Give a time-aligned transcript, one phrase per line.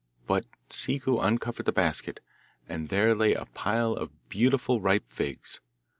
[0.25, 2.21] But Ciccu uncovered the basket,
[2.67, 5.59] and there lay a pile of beautiful ripe figs.